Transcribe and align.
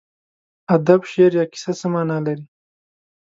ادب، 0.75 1.01
شعر 1.11 1.31
یا 1.39 1.45
کیسه 1.53 1.71
څه 1.79 1.87
مانا 1.93 2.17
لري. 2.25 2.45